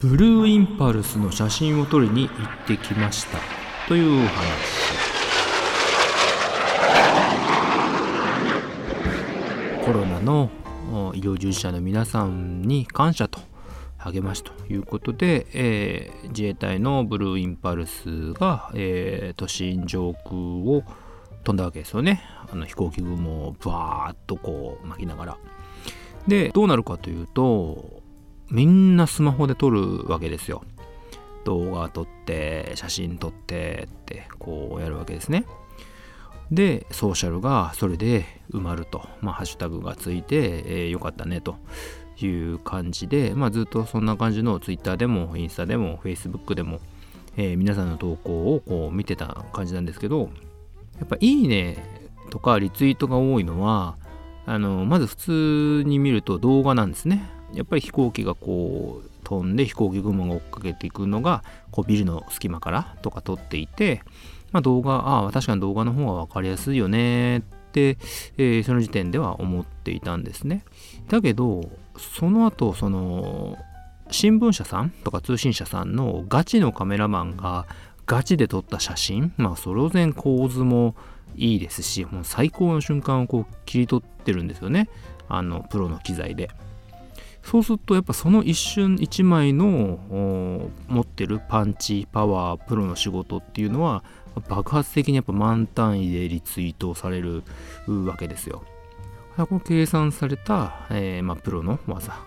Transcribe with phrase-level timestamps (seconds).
[0.00, 3.38] ブルーインパルスの写真を撮りに行ってきました。
[3.88, 4.38] というお話。
[9.84, 10.50] コロナの
[11.16, 13.40] 医療従事者の皆さんに感謝と
[13.96, 20.84] 励ましということで、えー、自衛隊のブルーインパルスが、えー、都心上空を
[21.42, 22.22] 飛んだわけですよね。
[22.48, 25.36] あの飛行機雲をバーッとこう巻きながら。
[26.28, 27.97] でどうなるかというと
[28.50, 30.62] みんなスマホで撮るわけですよ。
[31.44, 35.44] 動画撮って写真撮ってってこうやるわけですね。
[36.50, 39.06] でソーシャルがそれで埋まると。
[39.20, 41.56] まあハッシュタグがついて、えー、よかったねと。
[42.20, 46.80] いう感じで、まあ、ずっとそんな感じの Twitter でもインスタでも Facebook でも、
[47.36, 50.30] えー、皆さんの投稿をこう見てた感じなんですけど
[50.98, 51.76] やっぱいいね
[52.30, 53.96] とかリツイートが多いのは
[54.46, 57.37] あのまず普通に見ると動画なんですね。
[57.52, 64.02] やっぱり飛行機がこう飛んで飛行機雲が追っかけていくのがこうビルの隙間からとか撮っていて、
[64.52, 67.40] まあ、動画ああ確かに動画の方が分かりやすいよねっ
[67.72, 67.98] て、
[68.36, 70.64] えー、その時点では思っていたんですね。
[71.08, 73.56] だけどその後その
[74.10, 77.66] 新聞社さんとか通信社さんのガチのカメラマンが
[78.06, 80.94] ガチで撮った写真まあそれ然構図も
[81.36, 84.88] いいですしもう最高の瞬間をこう切り取ってるんですよね。
[85.28, 86.50] あのプロの機材で。
[87.50, 89.98] そうするとやっぱその一瞬一枚の
[90.88, 94.04] 持ってるパンチパワープロの仕事っていうのは
[94.48, 97.42] 爆発的にやっぱ満単位でリツイートされる
[97.86, 98.64] わけですよ
[99.46, 102.18] この計算された、えー、まあ、プロの技。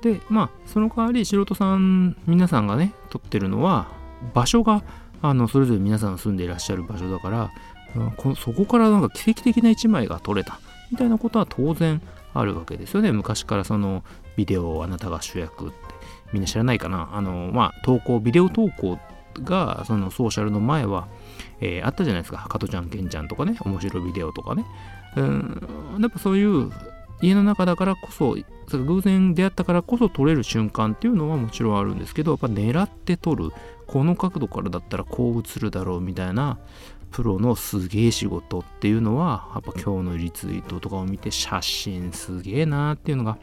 [0.00, 3.88] で、まあ、その代わり素人さん、皆さんがね、撮ってるのは、
[4.32, 4.82] 場所が、
[5.20, 7.50] あの、それぞれ皆さん住んでいらっしゃる場所だから、
[8.16, 12.00] こそこからなんか奇跡的な一枚が撮れた、みたいなことは当然
[12.34, 13.12] あるわけですよね。
[13.12, 14.04] 昔からその、
[14.36, 15.74] ビデオをあなたが主役って、
[16.32, 17.08] みんな知らないかな？
[17.12, 18.98] あの、まあ、投稿、ビデオ投稿
[19.42, 21.08] が、そのソーシャルの前は、
[21.60, 22.46] えー、あったじゃないですか。
[22.48, 24.64] 加トちゃん、ケンちゃんとかね、面白いビデオとかね。
[25.16, 26.70] うん、やっぱそういう
[27.22, 28.36] 家の中だからこそ、
[28.70, 33.50] 偶然出会ったからこそ撮れる瞬間っていうのはもちろんあるんですけど、やっぱ狙って撮る、
[33.86, 36.58] この角度からだったらこう映るだろうみたいな、
[37.10, 43.38] プロのすげえ仕事っていうのは、やっぱ今日のリツイートとかを見て、写真すげえなーっていうのが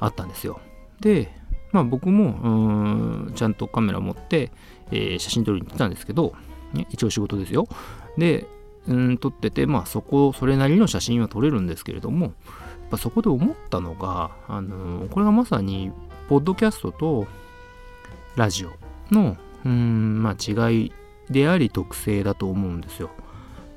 [0.00, 0.60] あったんですよ。
[1.00, 1.32] で、
[1.72, 4.52] まあ僕も、うん、ちゃんとカメラ持って、
[4.90, 6.34] えー、写真撮りに行ってたんですけど、
[6.72, 7.66] ね、一応仕事ですよ。
[8.16, 8.46] で、
[8.88, 12.32] うん撮ってて、まあそこ、それなりの写真は撮れるんですけれども、やっ
[12.90, 15.92] ぱそこで思ったのが、あのこれがまさに、
[16.28, 17.26] ポッドキャストと
[18.36, 18.72] ラジオ
[19.14, 20.92] の、うん、まあ違い
[21.32, 23.10] であり特性だと思うんですよ。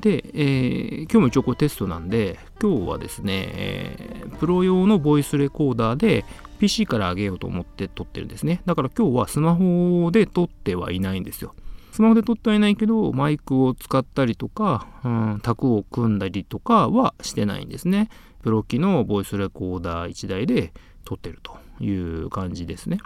[0.00, 6.24] で、えー、今日も一応これテストなんで、今日はですね、えー、プロ用のボイスレコーダーで
[6.58, 8.62] PC から上げようと思って撮ってるんですね。
[8.64, 11.54] だから今日はスマホで撮ってはいないんですよ。
[11.92, 18.08] スマホで撮ってはいないけど、マイクを使ったりとか、うん、タクを組んだりとかはしてないんですね。
[18.42, 20.72] プロ機のボイスレコーダー1台で
[21.04, 22.98] 撮ってるという感じですね。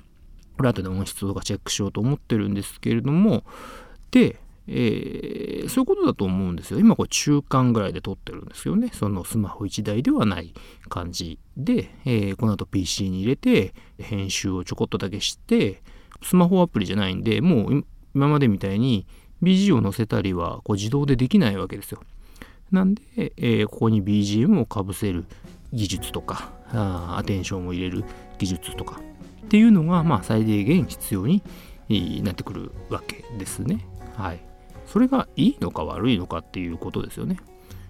[0.56, 3.42] これ後で音質とかチェックしようと思ってるんですけれども、
[4.14, 4.36] で、
[4.68, 6.78] えー、そういうことだと思うんですよ。
[6.78, 8.90] 今これ中間ぐらいで撮ってるんですよね。
[8.92, 10.54] そのスマホ1台ではない
[10.88, 15.82] 感じで、えー、この後 PC に入れて編集をちょこっとだけして、
[16.22, 19.04] スマホアプリじゃないんで、もう今までみたいに
[19.42, 22.00] BG を載せたりはこう自動でできないわけですよ。
[22.70, 25.24] なんで、えー、ここに BGM をかぶせる
[25.72, 28.04] 技術とかあアテンションを入れる
[28.38, 29.00] 技術とか
[29.44, 31.42] っていうのが、まあ、最低限必要に
[32.22, 33.86] なってくるわけですね。
[34.16, 34.40] はい。
[34.86, 37.38] それがいいのか悪いのかっていうことですよね。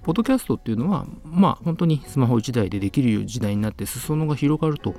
[0.03, 4.95] ポッドキャストっていうのは、まあ本当にスマホ1台でできる時代になって裾野が広がると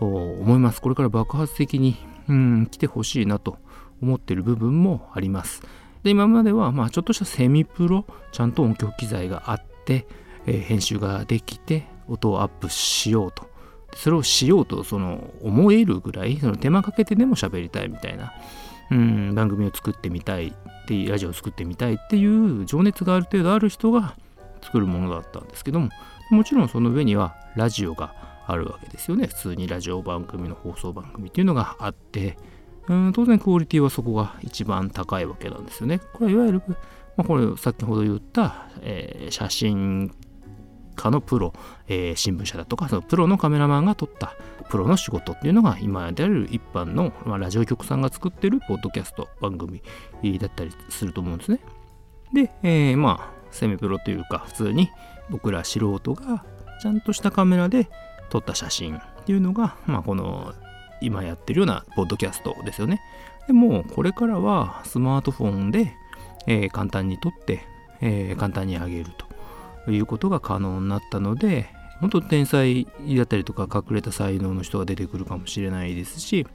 [0.00, 0.80] 思います。
[0.80, 1.96] これから爆発的に、
[2.28, 3.58] うん、来てほしいなと
[4.02, 5.62] 思ってる部分もあります。
[6.02, 10.06] で今まではまあちょっとしたセミプロちゃんと音響機材があって、
[10.46, 13.50] えー、編集ができて音をアップしようと
[13.94, 18.32] それをしようとその思えるぐらいその手間かけてでも喋りたいみたいな、
[18.90, 24.16] うん、番組を作ってみたいっていうラジオを作ってみたいっていう情熱がある程度ある人が
[24.62, 25.88] 作るものだったんですけども
[26.30, 28.14] もちろんその上にはラジオが
[28.46, 32.36] あるわけですよね普通にラジオ番組の放送番組っていうのがあって
[32.88, 36.00] うん当然クオリティはそこが一番高いわけなんですよね。
[36.12, 36.74] これはいわゆる、ま
[37.18, 40.12] あ、これ先ほど言った、えー、写真
[41.00, 41.52] 家のプロ、
[41.88, 44.34] えー、新聞社だとかそのプロのカメラマンが撮った
[44.68, 49.82] プロの仕事っていうのが今である一般の、まあ、ラジオ局さんが作ってるポッドキャスト番組
[50.38, 51.60] だったりすると思うんですね。
[52.32, 54.90] で、えー、まあセミプロというか普通に
[55.30, 56.44] 僕ら素人が
[56.80, 57.88] ちゃんとしたカメラで
[58.30, 60.54] 撮った写真っていうのが、まあ、この
[61.00, 63.00] 今やってるようなポッドキャストですよね。
[63.46, 65.94] でもこれからはスマートフォンで、
[66.46, 67.64] えー、簡単に撮って、
[68.00, 69.26] えー、簡単に上げると
[69.88, 71.68] いうことが可能になったので
[72.00, 72.86] 本当天才
[73.16, 76.46] だったりとか隠れた才能の人が出てくるかもしれないですし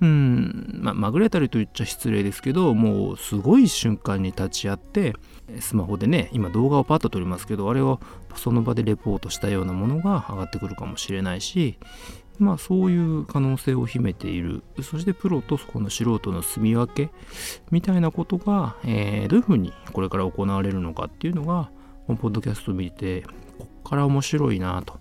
[0.00, 5.14] うん、まあ、まぐれたりと言っちゃ失礼ですけどもうすごい瞬間に立ち会って
[5.60, 8.00] スマホでね今動画をパッと撮りますけどあれを
[8.34, 11.78] その場でレポートしたようなものが上がってくるかもしれないし
[12.38, 14.62] まあそういう可能性を秘めている。
[14.82, 17.10] そしてプロとそこの素人の住み分け
[17.70, 21.70] みたいなことが、えー、どういうふうにこれから行われるのかっていうのが
[22.06, 23.22] このポッドキャスト見て
[23.58, 25.00] こっから面白いなと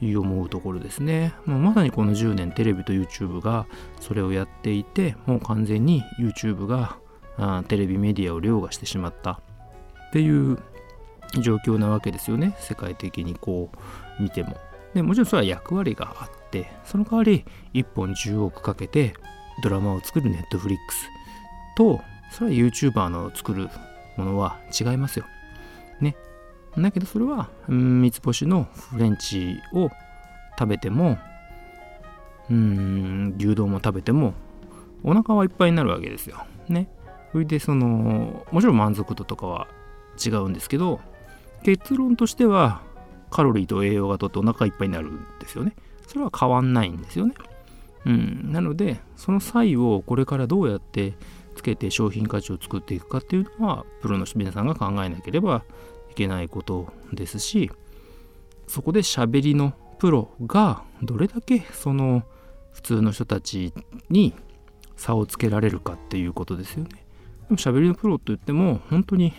[0.00, 1.32] いう思うところですね。
[1.46, 3.66] もうまさにこの10年テレビと YouTube が
[4.00, 6.96] それをやっていてもう完全に YouTube が
[7.38, 10.58] あテレビメディアを凌駕してしまったっていう
[11.40, 13.70] 状況なわけですよね世界的にこ
[14.18, 14.56] う見ても。
[14.94, 17.44] でもちろんそれは役割があってその代わり
[17.74, 19.14] 1本10億かけて
[19.62, 20.76] ドラマを作る Netflix
[21.76, 22.00] と
[22.30, 23.68] それは YouTuber の作る
[24.16, 25.24] ものは違いますよ。
[26.00, 26.16] ね。
[26.82, 29.90] だけどそれは三つ星のフレンチを
[30.58, 31.18] 食べても
[32.50, 34.34] うん牛丼も食べても
[35.02, 36.44] お腹はいっぱいになるわけですよ。
[36.68, 36.88] ね。
[37.32, 39.68] それでそのもちろん満足度とかは
[40.24, 41.00] 違うんですけど
[41.62, 42.82] 結論としては
[43.30, 45.74] カロリーと栄養がとってお腹いっぱいになるんですよね。
[46.06, 47.34] それは変わんないんですよね。
[48.06, 51.14] うん、なのでその際をこれからどうやって
[51.56, 55.64] つけて商品価値を作っていくかっていうのはプロの皆さんが考えなければ
[56.14, 57.70] けないことですし
[58.66, 62.24] そこで喋りのプロがどれだけその
[62.72, 63.72] 普通の人たち
[64.10, 64.34] に
[64.96, 66.90] 差をつけられるかっていうことですよね。
[67.48, 69.32] でも喋りのプロといっても本当に、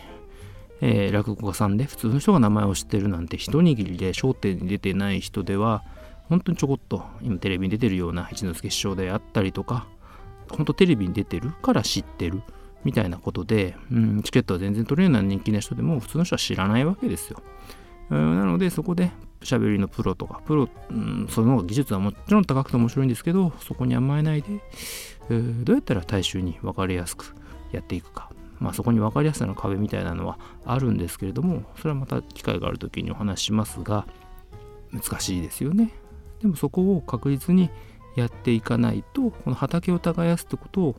[0.80, 5.84] えー、落語家さんで普通の人が名前を知ってるなんて一握りで焦点に出てない人では
[6.28, 9.86] 本当にちょこっと今テレビに出てるような一之輔師匠であったりとか
[10.50, 12.42] 本当テレビに出てるから知ってる
[12.86, 17.42] みたいなことで、うん、チケットは全然取れるような人気な人でも普通の人は知らないわけですよ。
[18.10, 19.10] うん、なのでそこで
[19.40, 24.48] 喋りのプロとか、プロ、うん、その技術はもちろん高くて面白いんですけど、そこに甘えないで、
[25.30, 27.34] えー、どうやったら大衆に分かりやすく
[27.72, 28.30] やっていくか。
[28.60, 34.06] まあそこに分かりやすさの壁みたいなのはあるんですけれども、それはまた機会がある時にお話ししますが、
[34.92, 35.92] 難しいですよね。
[36.40, 37.68] でもそこを確実に
[38.14, 40.96] やっていかないと、この畑を耕すってことを、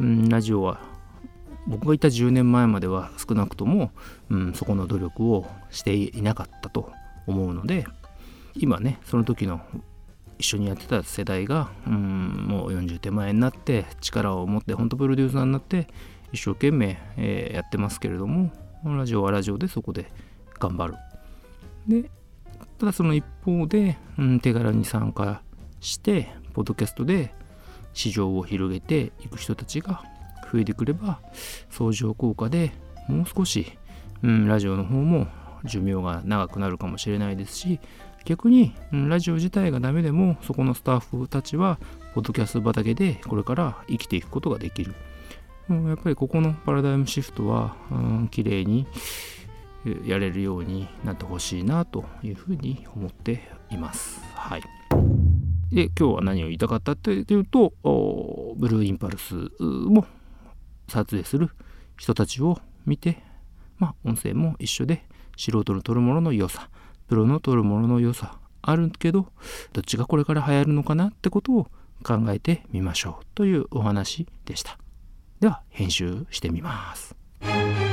[0.00, 0.93] うん、ラジオは
[1.66, 3.90] 僕がいた10年前までは少なくとも、
[4.30, 6.92] うん、そこの努力をしていなかったと
[7.26, 7.86] 思うので
[8.54, 9.60] 今ねその時の
[10.38, 15.88] 一緒にやってた世代が、うん、もう40手前になって力を持って本当プロデューサーになって
[16.32, 18.52] 一生懸命、えー、やってますけれども
[18.84, 20.10] ラジオはラジオでそこで
[20.58, 20.94] 頑張る。
[21.88, 22.10] で
[22.78, 25.42] ただその一方で、うん、手軽に参加
[25.80, 27.34] してポッドキャストで
[27.92, 30.02] 市場を広げていく人たちが
[30.54, 31.18] 増えてくれば
[31.68, 32.70] 相乗効果で
[33.08, 33.76] もう少し、
[34.22, 35.26] うん、ラジオの方も
[35.64, 37.80] 寿命が長くなるかもしれないですし
[38.24, 41.80] 逆に、うん、ラジオ自体がダメでもそこのスタッフたちは
[42.14, 44.94] ポッドキャスト畑でこれから生きていくことができる、
[45.68, 48.86] うん、やっぱりここのパラダイムシフトは、うん、綺麗に
[50.06, 54.20] やれるようになってほしいなというふうに思っています。
[54.34, 54.62] はい。
[55.70, 60.06] で、今日は何を言いたかったっていうと、ブルーインパルスも
[60.88, 61.50] 撮影する
[61.96, 63.22] 人たちを見て、
[63.78, 65.04] まあ、音声も一緒で
[65.36, 66.68] 素人の撮るものの良さ
[67.08, 69.28] プロの撮るものの良さあるけど
[69.72, 71.66] どっちがこれから流行るのかなってことを
[72.02, 74.78] 考えてみましょうというお話でした
[75.40, 77.83] では編集してみます。